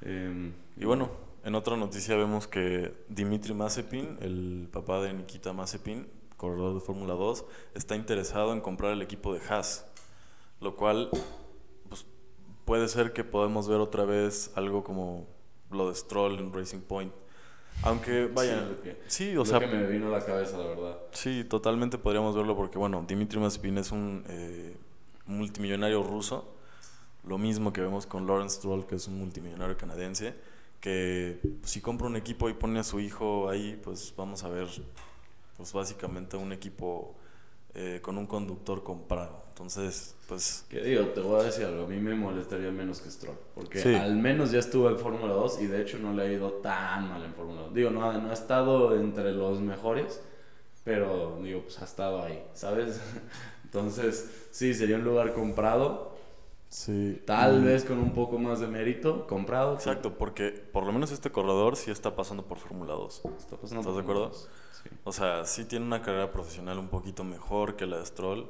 [0.02, 1.10] Em, Y bueno,
[1.44, 7.14] en otra noticia vemos que Dimitri Mazepin, el papá de Nikita Mazepin, corredor de Fórmula
[7.14, 9.86] 2, está interesado en comprar el equipo de Haas,
[10.60, 11.10] lo cual
[11.88, 12.06] pues,
[12.64, 15.26] puede ser que podemos ver otra vez algo como
[15.70, 17.12] lo de Stroll en Racing Point.
[17.82, 18.68] Aunque, vaya,
[19.06, 19.58] sí, o sea...
[19.58, 20.98] que me vino a la cabeza, la verdad.
[21.12, 24.76] Sí, totalmente podríamos verlo porque, bueno, Dimitri Mazepin es un eh,
[25.26, 26.56] multimillonario ruso.
[27.24, 30.34] Lo mismo que vemos con Lawrence Stroll, que es un multimillonario canadiense.
[30.80, 34.68] Que si compra un equipo y pone a su hijo ahí, pues vamos a ver,
[35.56, 37.14] pues básicamente un equipo
[37.74, 39.44] eh, con un conductor comprado.
[39.50, 40.64] Entonces, pues...
[40.68, 41.04] ¿Qué digo?
[41.08, 41.84] Te voy a decir algo.
[41.84, 43.36] A mí me molestaría menos que Stroll.
[43.54, 46.50] Porque al menos ya estuvo en Fórmula 2 y de hecho no le ha ido
[46.54, 47.74] tan mal en Fórmula 2.
[47.74, 50.20] Digo, no, no ha estado entre los mejores,
[50.82, 53.00] pero digo, pues ha estado ahí, ¿sabes?
[53.64, 56.16] Entonces, sí, sería un lugar comprado.
[56.70, 57.20] Sí.
[57.26, 59.74] Tal vez con un poco más de mérito, comprado.
[59.74, 63.22] Exacto, porque por lo menos este corredor sí está pasando por Fórmula 2.
[63.38, 64.32] Está pasando ¿Estás de acuerdo?
[65.02, 68.48] O sea, sí tiene una carrera profesional un poquito mejor que la de Stroll.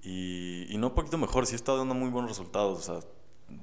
[0.00, 2.88] Y, y no un poquito mejor, sí está dando muy buenos resultados.
[2.88, 3.10] O sea,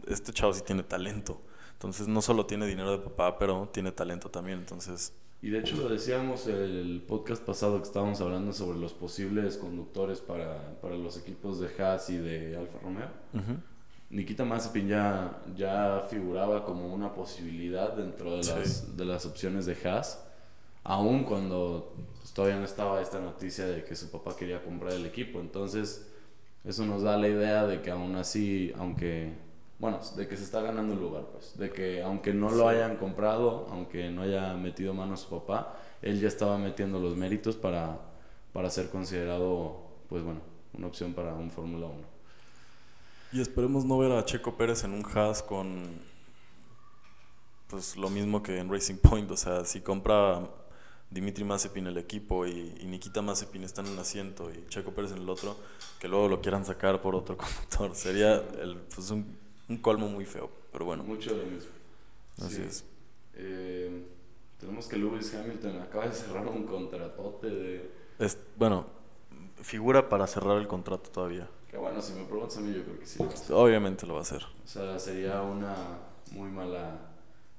[0.07, 1.41] este chavo sí tiene talento.
[1.71, 4.59] Entonces no solo tiene dinero de papá, pero tiene talento también.
[4.59, 5.13] Entonces...
[5.41, 10.21] Y de hecho lo decíamos el podcast pasado que estábamos hablando sobre los posibles conductores
[10.21, 13.09] para, para los equipos de Haas y de Alfa Romeo.
[14.13, 19.75] Nikita Mazepin ya, ya figuraba como una posibilidad dentro de las, de las opciones de
[19.83, 20.23] Haas
[20.83, 25.05] aún cuando pues, todavía no estaba esta noticia de que su papá quería comprar el
[25.05, 25.39] equipo.
[25.39, 26.09] Entonces,
[26.63, 29.33] eso nos da la idea de que aún así, aunque,
[29.79, 32.97] bueno, de que se está ganando el lugar, pues, de que aunque no lo hayan
[32.97, 37.55] comprado, aunque no haya metido mano a su papá, él ya estaba metiendo los méritos
[37.55, 37.97] para,
[38.51, 39.77] para ser considerado,
[40.09, 40.41] pues bueno,
[40.73, 42.12] una opción para un Fórmula 1.
[43.33, 45.99] Y esperemos no ver a Checo Pérez en un Haas con
[47.67, 50.47] pues lo mismo que en Racing Point, o sea, si compra
[51.09, 55.17] Dimitri Mazepin el equipo y, Nikita Mazepin está en un asiento y Checo Pérez en
[55.17, 55.57] el otro,
[55.99, 57.95] que luego lo quieran sacar por otro conductor.
[57.95, 59.35] Sería el, pues un,
[59.67, 61.03] un, colmo muy feo, pero bueno.
[61.03, 61.71] Mucho de lo mismo.
[62.39, 62.85] Así es.
[63.33, 64.05] Eh,
[64.59, 67.91] tenemos que Lewis Hamilton acaba de cerrar un contratote de...
[68.19, 68.85] Es, bueno,
[69.63, 71.49] figura para cerrar el contrato todavía.
[71.73, 73.17] Que bueno, si me preguntas a mí, yo creo que sí.
[73.51, 74.43] Obviamente lo va a hacer.
[74.43, 75.73] O sea, sería una
[76.31, 76.99] muy mala,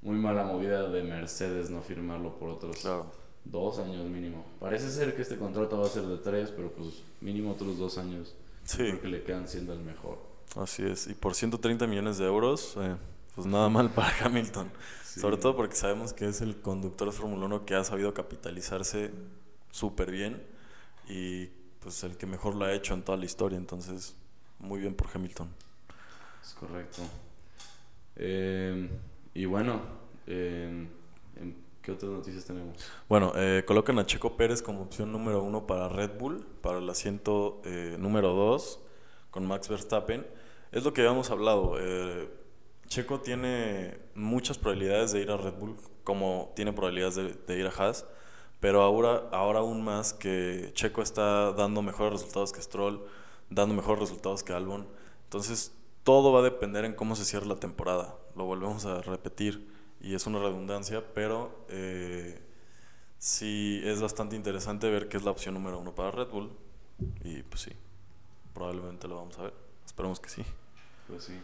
[0.03, 2.77] muy mala movida de Mercedes no firmarlo por otros.
[2.77, 3.07] Claro
[3.45, 4.47] Dos años mínimo.
[4.61, 7.99] Parece ser que este contrato va a ser de tres, pero pues mínimo otros dos
[7.99, 8.37] años.
[8.63, 8.77] Sí.
[8.77, 10.19] Creo que le quedan siendo el mejor.
[10.55, 11.09] Así es.
[11.09, 12.95] Y por 130 millones de euros, eh,
[13.35, 14.71] pues nada mal para Hamilton.
[15.03, 19.11] Sobre todo porque sabemos que es el conductor de Fórmula 1 que ha sabido capitalizarse
[19.73, 20.41] súper bien
[21.09, 21.49] y
[21.85, 23.57] pues el que mejor lo ha hecho en toda la historia.
[23.57, 24.17] Entonces,
[24.59, 25.49] muy bien por Hamilton.
[26.43, 27.03] Es correcto.
[28.17, 28.89] Eh,
[29.35, 29.81] y bueno,
[30.27, 30.89] eh,
[31.85, 32.79] ¿Qué otras noticias tenemos?
[33.11, 36.89] Bueno, eh, colocan a Checo Pérez como opción número uno para Red Bull, para el
[36.89, 38.81] asiento eh, número dos,
[39.31, 40.27] con Max Verstappen.
[40.73, 41.77] Es lo que habíamos hablado.
[41.79, 42.31] Eh,
[42.87, 47.17] Checo tiene muchas probabilidades de ir a Red Bull, como tiene probabilidades
[47.47, 48.07] de, ir a Haas,
[48.65, 53.05] pero ahora, ahora aún más que Checo está dando mejores resultados que Stroll,
[53.51, 54.87] dando mejores resultados que Albon.
[55.25, 58.17] Entonces, todo va a depender en cómo se cierre la temporada.
[58.35, 62.41] Lo volvemos a repetir y es una redundancia, pero eh,
[63.19, 66.51] sí es bastante interesante ver que es la opción número uno para Red Bull
[67.23, 67.73] y pues sí,
[68.55, 69.53] probablemente lo vamos a ver,
[69.85, 70.43] esperemos que sí.
[71.07, 71.39] Pues sí.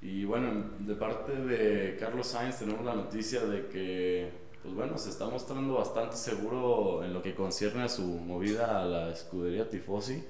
[0.00, 5.10] Y bueno, de parte de Carlos Sainz tenemos la noticia de que, pues bueno, se
[5.10, 10.24] está mostrando bastante seguro en lo que concierne a su movida a la escudería Tifosi.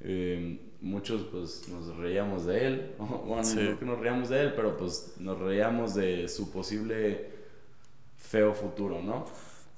[0.00, 4.76] Eh, muchos pues nos reíamos de él, bueno, no que nos reíamos de él, pero
[4.76, 7.30] pues nos reíamos de su posible
[8.16, 9.26] feo futuro, ¿no?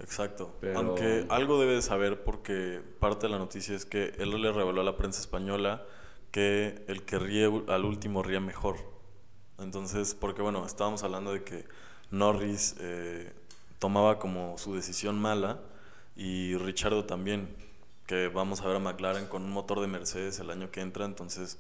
[0.01, 0.55] Exacto.
[0.75, 4.81] Aunque algo debe de saber porque parte de la noticia es que él le reveló
[4.81, 5.85] a la prensa española
[6.31, 8.77] que el que ríe al último ríe mejor.
[9.59, 11.67] Entonces, porque bueno, estábamos hablando de que
[12.11, 13.33] Norris eh,
[13.81, 15.59] tomaba como su decisión mala
[16.15, 17.49] y Richardo también
[18.07, 21.05] que vamos a ver a McLaren con un motor de Mercedes el año que entra,
[21.05, 21.59] entonces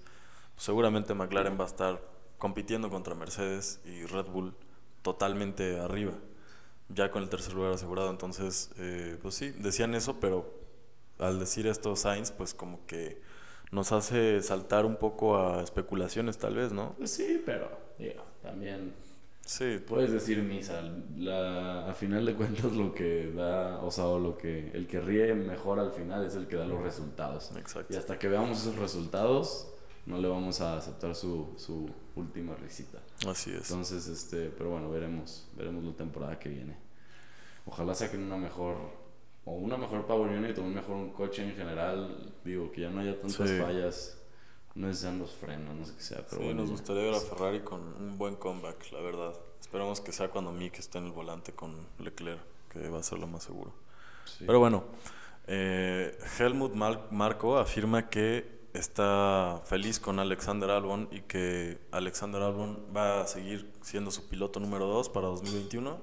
[0.57, 2.01] seguramente McLaren va a estar
[2.39, 4.55] compitiendo contra Mercedes y Red Bull
[5.03, 6.13] totalmente arriba,
[6.89, 10.53] ya con el tercer lugar asegurado, entonces eh, pues sí, decían eso, pero
[11.19, 13.21] al decir esto Sainz, pues como que
[13.71, 16.95] nos hace saltar un poco a especulaciones tal vez, ¿no?
[16.99, 17.71] Pues sí, pero
[18.43, 18.93] también
[19.51, 19.83] Sí.
[19.85, 20.81] Puedes decir misa.
[21.17, 25.35] La, a final de cuentas lo que da, o sea, lo que el que ríe
[25.35, 27.51] mejor al final es el que da los resultados.
[27.57, 27.93] Exacto.
[27.93, 29.67] Y hasta que veamos esos resultados,
[30.07, 33.01] no le vamos a aceptar su, su última risita.
[33.27, 33.69] Así es.
[33.69, 36.77] Entonces, este, pero bueno, veremos, veremos la temporada que viene.
[37.67, 38.77] Ojalá saquen una mejor
[39.45, 42.91] o una mejor Power Unit o un mejor un coche en general, digo, que ya
[42.91, 44.20] no haya tantas fallas
[44.75, 46.63] no sean los frenos, no sé qué sea, pero Sí, bueno.
[46.63, 49.35] nos gustaría ver a Ferrari con un buen comeback, la verdad.
[49.61, 52.41] Esperamos que sea cuando Mick esté en el volante con Leclerc,
[52.73, 53.73] que va a ser lo más seguro.
[54.25, 54.45] Sí.
[54.47, 54.85] Pero bueno,
[55.47, 62.87] eh, Helmut Mal- Marko afirma que está feliz con Alexander Albon y que Alexander Albon
[62.97, 65.99] va a seguir siendo su piloto número 2 para 2021.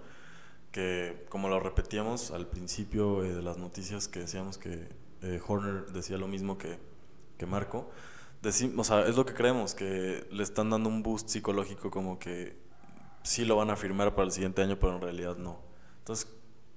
[0.72, 4.88] Que como lo repetíamos al principio eh, de las noticias que decíamos que
[5.24, 6.78] eh, Horner decía lo mismo que,
[7.38, 7.90] que Marco.
[8.44, 12.20] Decim- o sea, es lo que creemos, que le están dando un boost psicológico como
[12.20, 12.58] que
[13.24, 15.60] sí lo van a firmar para el siguiente año, pero en realidad no.
[16.00, 16.28] Entonces,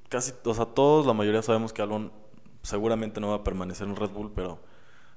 [0.09, 2.13] casi, o sea, todos, la mayoría sabemos que Albon
[2.63, 4.61] seguramente no va a permanecer en Red Bull, pero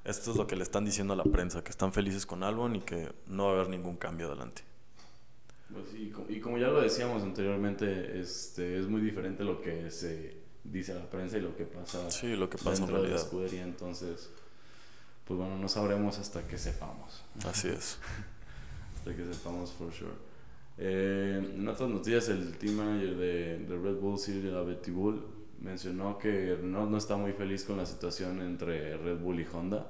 [0.05, 2.75] esto es lo que le están diciendo a la prensa, que están felices con Albon
[2.77, 4.63] y que no va a haber ningún cambio adelante.
[5.71, 10.37] Pues sí, y como ya lo decíamos anteriormente, este, es muy diferente lo que se
[10.63, 13.09] dice a la prensa y lo que pasa Sí, lo que pasa en dentro de
[13.09, 13.15] la realidad.
[13.15, 14.29] escudería, entonces,
[15.25, 17.23] pues bueno, no sabremos hasta que sepamos.
[17.45, 17.97] Así es.
[18.95, 20.11] Hasta que sepamos for sure.
[20.77, 25.25] Eh, en otras noticias, el team manager de, de Red Bull, Cyril Abitibul,
[25.59, 29.87] mencionó que Renault no está muy feliz con la situación entre Red Bull y Honda.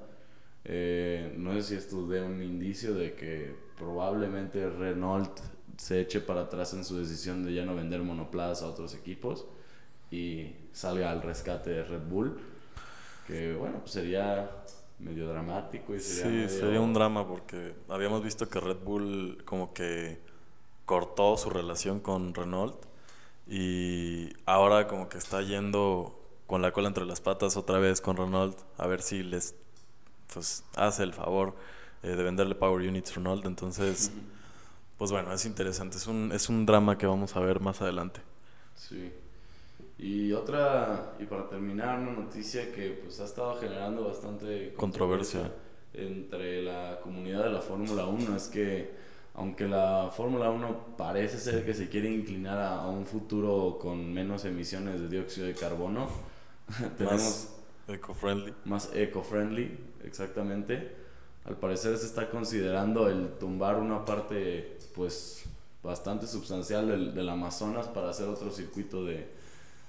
[0.65, 5.39] Eh, no sé si esto dé un indicio de que probablemente Renault
[5.77, 9.45] se eche para atrás en su decisión de ya no vender monoplazas a otros equipos
[10.11, 12.37] y salga al rescate de Red Bull.
[13.27, 14.49] Que bueno, pues sería
[14.99, 19.41] medio dramático y sería, Sí, medio- sería un drama porque habíamos visto que Red Bull
[19.45, 20.19] como que
[20.85, 22.75] cortó su relación con Renault
[23.47, 28.15] y ahora como que está yendo con la cola entre las patas otra vez con
[28.17, 29.55] Renault a ver si les
[30.33, 31.55] pues hace el favor
[32.01, 33.45] eh, de venderle Power Units a Renault.
[33.45, 34.11] Entonces,
[34.97, 35.97] pues bueno, es interesante.
[35.97, 38.21] Es un, es un drama que vamos a ver más adelante.
[38.75, 39.13] Sí.
[39.97, 45.51] Y otra, y para terminar, una noticia que pues ha estado generando bastante Controversia.
[45.93, 48.91] entre la comunidad de la Fórmula 1 es que
[49.35, 54.13] aunque la Fórmula 1 parece ser que se quiere inclinar a, a un futuro con
[54.13, 56.09] menos emisiones de dióxido de carbono,
[56.97, 57.49] tenemos
[57.87, 58.53] Más eco-friendly.
[58.65, 60.95] más eco-friendly, exactamente.
[61.45, 65.45] Al parecer se está considerando el tumbar una parte, pues,
[65.83, 69.27] bastante sustancial del, del Amazonas para hacer otro circuito de,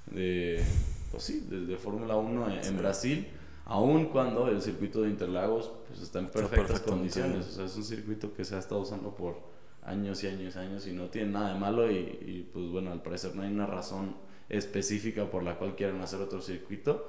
[0.07, 0.63] de
[1.11, 2.75] pues sí, de, Fórmula 1 en, en Sí.
[2.75, 3.29] Brasil,
[3.67, 6.91] aun cuando el circuito de Interlagos, pues, está en Está perfectas perfectamente
[7.21, 7.47] condiciones.
[7.47, 9.39] O sea, es un circuito que se ha estado usando por
[9.85, 12.91] años y años y años y no tiene nada de malo y, y, pues, bueno,
[12.91, 14.17] al parecer no hay una razón
[14.49, 17.09] específica por la cual quieran hacer otro circuito.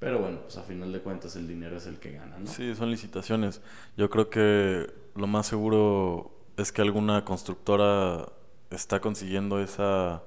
[0.00, 2.46] Pero bueno, pues a final de cuentas el dinero es el que gana, ¿no?
[2.46, 3.60] Sí, son licitaciones.
[3.98, 8.26] Yo creo que lo más seguro es que alguna constructora
[8.70, 10.22] está consiguiendo esa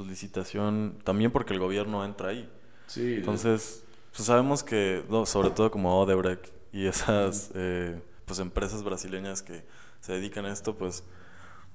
[0.00, 2.48] pues, licitación también porque el gobierno entra ahí.
[2.86, 3.84] Sí, Entonces,
[4.14, 9.64] pues sabemos que, no, sobre todo como Odebrecht y esas eh, pues empresas brasileñas que
[10.00, 11.04] se dedican a esto, pues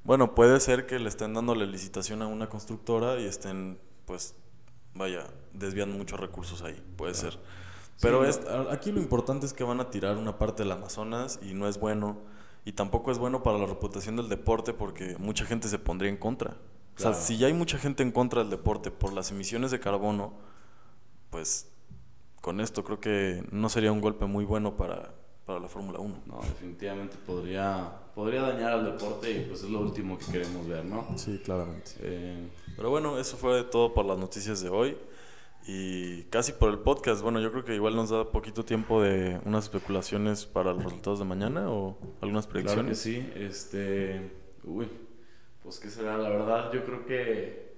[0.03, 4.35] bueno, puede ser que le estén dando la licitación a una constructora y estén, pues,
[4.93, 7.31] vaya, desviando muchos recursos ahí, puede Claro.
[7.31, 7.39] ser.
[8.01, 11.53] Pero es, aquí lo importante es que van a tirar una parte del Amazonas y
[11.53, 12.17] no es bueno.
[12.65, 16.17] Y tampoco es bueno para la reputación del deporte porque mucha gente se pondría en
[16.17, 16.57] contra.
[16.95, 17.25] O sea, Claro.
[17.25, 20.33] si ya hay mucha gente en contra del deporte por las emisiones de carbono,
[21.29, 21.71] pues
[22.41, 25.13] con esto creo que no sería un golpe muy bueno para,
[25.45, 26.15] para la Fórmula 1.
[26.25, 30.85] no, definitivamente podría, podría dañar al deporte y pues es lo último que queremos ver,
[30.85, 31.05] ¿no?
[31.17, 31.91] Sí, claramente.
[31.99, 34.97] Eh, Pero bueno, eso fue todo por las noticias de hoy.
[35.67, 37.23] Y casi por el podcast.
[37.23, 41.17] Bueno, yo creo que igual nos da poquito tiempo de unas especulaciones para los resultados
[41.17, 42.99] de mañana o algunas claro que predicciones.
[42.99, 44.31] sí, este,
[44.63, 44.87] uy,
[45.65, 47.75] pues qué será, la verdad, yo creo que,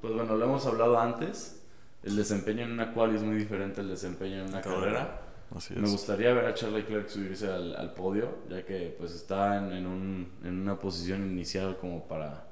[0.00, 1.62] pues bueno, lo hemos hablado antes,
[2.02, 4.80] el desempeño en una quali es muy diferente al desempeño en una Carrera.
[4.80, 5.20] carrera.
[5.54, 5.90] Así Me es.
[5.92, 9.86] gustaría ver a Charlie Leclerc subirse al, al podio, ya que pues está en, en
[9.86, 12.46] un- en una posición inicial como para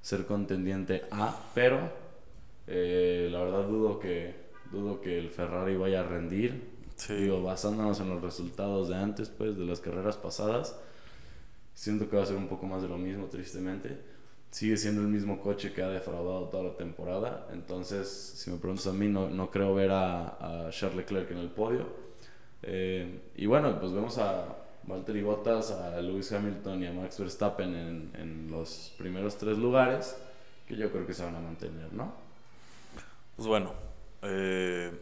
[0.00, 1.78] ser contendiente A, pero
[2.66, 4.34] eh, la verdad dudo que
[4.72, 6.72] dudo que el Ferrari vaya a rendir.
[6.96, 7.14] Sí.
[7.14, 10.78] Digo, basándonos en los resultados de antes, pues, de las carreras pasadas,
[11.74, 13.98] siento que va a ser un poco más de lo mismo, tristemente.
[14.54, 17.48] Sigue siendo el mismo coche que ha defraudado toda la temporada.
[17.52, 21.38] Entonces, si me preguntas a mí, no, no creo ver a, a Charles Leclerc en
[21.38, 21.88] el podio.
[22.62, 24.46] Eh, y bueno, pues vemos a
[24.84, 30.16] Valtteri Bottas, a Lewis Hamilton y a Max Verstappen en, en los primeros tres lugares,
[30.68, 32.12] que yo creo que se van a mantener, ¿no?
[33.34, 33.72] Pues bueno,
[34.22, 34.92] eh,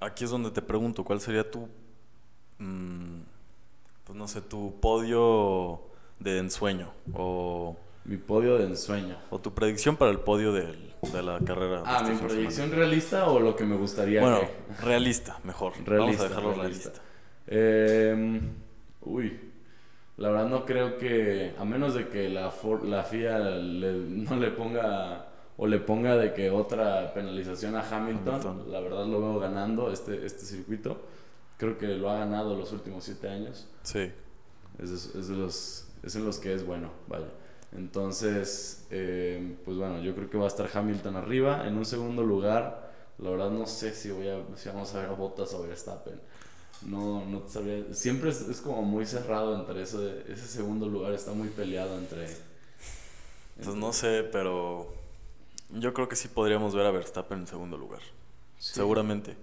[0.00, 1.66] aquí es donde te pregunto, ¿cuál sería tu,
[2.58, 3.20] mm,
[4.04, 5.80] pues no sé, tu podio
[6.20, 7.74] de ensueño o,
[8.04, 9.16] Mi podio de ensueño.
[9.30, 11.78] o tu predicción para el podio del- de la carrera?
[11.78, 12.76] de Ah, este ¿mi de proyección semana?
[12.76, 15.72] realista o lo que me gustaría Bueno, que- realista, mejor.
[15.84, 16.90] Realista, Vamos a dejarlo realista.
[16.90, 17.02] realista.
[17.46, 18.40] Eh,
[19.04, 19.40] Uy,
[20.16, 22.52] la verdad no creo que, a menos de que la,
[22.84, 25.26] la FIA no le ponga
[25.56, 30.24] o le ponga de que otra penalización a Hamilton, la verdad lo veo ganando este,
[30.24, 31.02] este circuito.
[31.56, 33.68] Creo que lo ha ganado los últimos siete años.
[33.82, 34.10] Sí.
[34.78, 37.26] Es, de los, es en los que es bueno, vaya.
[37.76, 41.66] Entonces, eh, pues bueno, yo creo que va a estar Hamilton arriba.
[41.66, 45.08] En un segundo lugar, la verdad no sé si, voy a, si vamos a ver
[45.08, 46.20] a Bottas o Verstappen.
[46.82, 47.94] No, no sabría.
[47.94, 50.06] Siempre es, es, como muy cerrado entre eso.
[50.06, 52.26] ese segundo lugar está muy peleado entre.
[53.62, 54.92] Pues no sé, pero
[55.70, 58.00] yo creo que sí podríamos ver a Verstappen en segundo lugar.
[58.58, 59.36] Seguramente.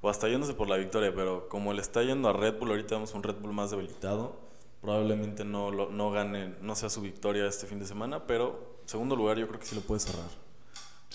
[0.00, 2.94] O hasta yéndose por la victoria, pero como le está yendo a Red Bull, ahorita
[2.94, 4.45] vemos un Red Bull más debilitado.
[4.86, 9.36] Probablemente no, no gane, no sea su victoria este fin de semana, pero segundo lugar
[9.36, 10.30] yo creo que sí lo puede cerrar.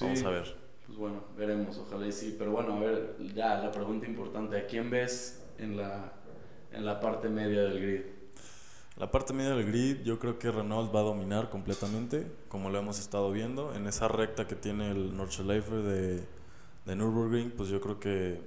[0.02, 0.58] Vamos a ver.
[0.86, 2.36] Pues bueno, veremos, ojalá y sí.
[2.38, 6.12] Pero bueno, a ver, ya la pregunta importante, ¿a quién ves en la,
[6.74, 8.02] en la parte media del grid?
[8.98, 12.78] La parte media del grid yo creo que Renault va a dominar completamente, como lo
[12.78, 13.74] hemos estado viendo.
[13.74, 16.28] En esa recta que tiene el Nordschleifer de,
[16.86, 18.42] de Nürburgring, pues yo creo que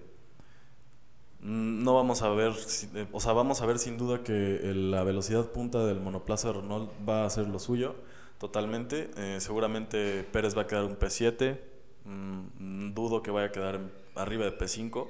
[1.45, 2.53] no vamos a ver,
[2.95, 6.55] eh, o sea, vamos a ver sin duda que la velocidad punta del monoplaza de
[6.55, 7.95] Renault va a ser lo suyo
[8.39, 9.11] totalmente.
[9.17, 11.59] Eh, seguramente Pérez va a quedar un P7,
[12.05, 13.81] mm, dudo que vaya a quedar
[14.15, 15.09] arriba de P5.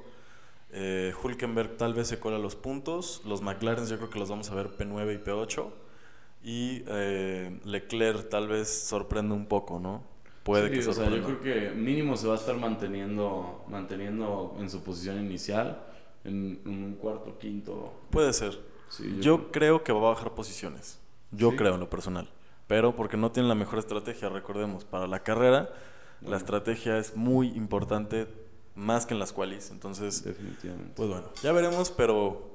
[0.76, 3.22] Eh, Hulkenberg tal vez se cola los puntos.
[3.24, 5.70] Los McLaren yo creo que los vamos a ver P9 y P8.
[6.43, 10.03] Y eh, Leclerc tal vez sorprende un poco, ¿no?
[10.43, 11.16] Puede que sorprenda.
[11.16, 15.82] yo creo que mínimo se va a estar manteniendo, manteniendo en su posición inicial,
[16.25, 17.93] en, un cuarto, quinto.
[18.11, 18.59] Puede ser.
[19.20, 20.99] yo, creo que va a bajar posiciones.
[21.31, 22.29] Yo creo en lo personal.
[22.66, 25.70] Pero porque no tiene la mejor estrategia, recordemos, para la carrera
[26.22, 28.27] la estrategia es muy importante
[28.75, 29.70] más que en las qualis.
[29.70, 30.93] Entonces, definitivamente.
[30.97, 32.51] Pues bueno, ya veremos, pero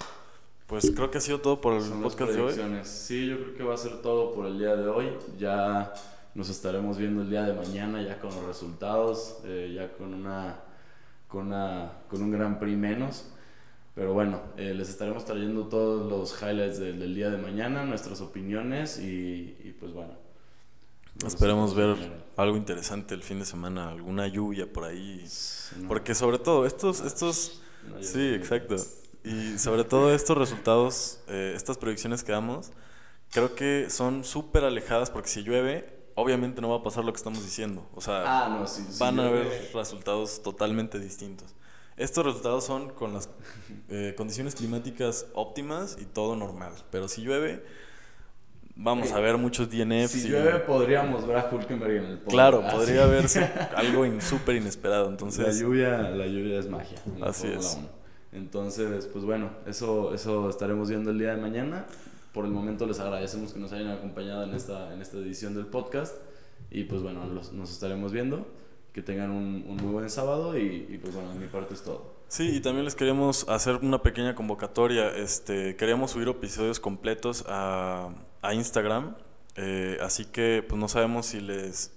[0.67, 2.79] pues creo que ha sido todo por el podcast de hoy.
[2.83, 5.09] Sí, yo creo que va a ser todo por el día de hoy.
[5.37, 5.93] Ya
[6.33, 10.59] nos estaremos viendo el día de mañana ya con los resultados, eh, ya con una,
[11.27, 13.25] con una con un Gran Prix menos.
[13.99, 18.97] Pero bueno, eh, les estaremos trayendo todos los highlights del, día de mañana, nuestras opiniones
[18.97, 20.13] y, y pues bueno.
[21.27, 21.97] Esperemos ver
[22.37, 25.27] algo interesante el fin de semana, alguna lluvia por ahí.
[25.89, 27.61] Porque sobre todo estos, estos,
[27.99, 28.77] sí, exacto.
[29.25, 32.71] Y sobre todo estos resultados, eh, estas predicciones que damos,
[33.31, 37.17] creo que son súper alejadas porque si llueve, obviamente no va a pasar lo que
[37.17, 37.85] estamos diciendo.
[37.93, 38.65] O sea, ah,
[38.97, 41.53] van a haber resultados totalmente distintos.
[41.99, 43.29] Estos resultados son con las
[43.89, 46.71] eh, condiciones climáticas óptimas y todo normal.
[46.91, 47.61] Pero si llueve,
[48.73, 50.11] vamos a ver muchos DNFs.
[50.11, 52.29] Si llueve, podríamos ver a Hulkenberg en el podio.
[52.29, 53.43] Claro, podría verse
[53.75, 55.09] algo súper inesperado.
[55.09, 56.97] Entonces, la lluvia, la lluvia es magia.
[57.21, 57.77] Así es.
[58.31, 61.85] Entonces, pues bueno, eso, eso estaremos viendo el día de mañana.
[62.33, 65.65] Por el momento les agradecemos que nos hayan acompañado en esta, en esta edición del
[65.65, 66.15] podcast.
[66.71, 68.47] Y pues bueno, nos estaremos viendo.
[68.93, 71.83] Que tengan un, un muy buen sábado y, y pues bueno, de mi parte es
[71.83, 72.19] todo.
[72.27, 75.09] Sí, y también les queríamos hacer una pequeña convocatoria.
[75.09, 78.09] Este, queríamos subir episodios completos a,
[78.41, 79.15] a Instagram.
[79.55, 81.91] Eh, así que pues no sabemos si les,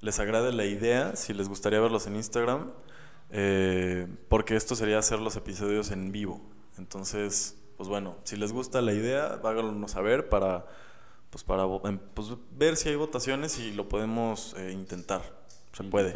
[0.00, 2.72] les agrade la idea, si les gustaría verlos en Instagram,
[3.30, 6.40] eh, porque esto sería hacer los episodios en vivo.
[6.78, 10.66] Entonces, pues bueno, si les gusta la idea, háganlo saber para,
[11.30, 15.22] pues para em, pues, ver si hay votaciones y lo podemos eh, intentar.
[15.76, 16.14] Se puede.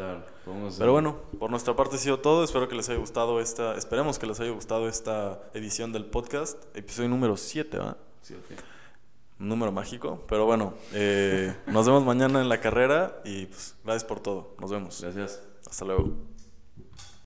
[0.79, 2.45] Pero bueno, por nuestra parte ha sido todo.
[2.45, 6.65] Espero que les haya gustado esta, esperemos que les haya gustado esta edición del podcast,
[6.77, 7.97] episodio número 7, ¿va?
[8.23, 8.57] 7
[9.41, 10.25] un número mágico.
[10.29, 14.55] Pero bueno, eh, nos vemos mañana en la carrera y pues gracias por todo.
[14.59, 15.01] Nos vemos.
[15.01, 15.43] Gracias.
[15.69, 16.38] Hasta luego.